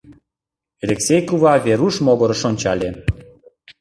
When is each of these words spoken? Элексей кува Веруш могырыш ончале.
Элексей 0.83 1.21
кува 1.27 1.53
Веруш 1.65 1.95
могырыш 2.05 2.41
ончале. 2.49 2.89